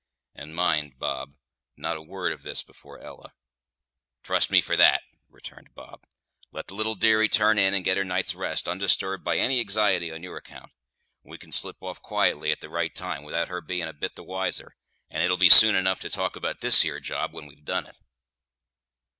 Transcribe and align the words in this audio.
And 0.33 0.55
mind, 0.55 0.97
Bob, 0.97 1.35
not 1.77 1.95
a 1.95 2.01
word 2.01 2.31
of 2.33 2.41
this 2.41 2.63
before 2.63 2.97
Ella." 2.97 3.35
"Trust 4.23 4.49
me 4.49 4.59
for 4.59 4.75
that," 4.75 5.03
returned 5.29 5.75
Bob. 5.75 6.07
"Let 6.51 6.65
the 6.65 6.73
little 6.73 6.95
dearie 6.95 7.29
turn 7.29 7.59
in 7.59 7.75
and 7.75 7.85
get 7.85 7.97
her 7.97 8.03
night's 8.03 8.33
rest 8.33 8.65
ondisturbed 8.67 9.23
by 9.23 9.37
any 9.37 9.59
anxiety 9.59 10.11
on 10.11 10.23
your 10.23 10.37
account. 10.37 10.71
We 11.21 11.37
can 11.37 11.51
slip 11.51 11.77
off 11.83 12.01
quietly 12.01 12.51
at 12.51 12.61
the 12.61 12.67
right 12.71 12.95
time, 12.95 13.21
without 13.21 13.49
her 13.49 13.61
bein' 13.61 13.87
a 13.87 13.93
bit 13.93 14.15
the 14.15 14.23
wiser; 14.23 14.75
and 15.11 15.21
it'll 15.21 15.37
be 15.37 15.49
soon 15.49 15.75
enough 15.75 15.99
to 15.99 16.09
talk 16.09 16.35
about 16.35 16.61
this 16.61 16.81
here 16.81 16.99
job 16.99 17.31
when 17.31 17.45
we've 17.45 17.63
done 17.63 17.85
it." 17.85 17.99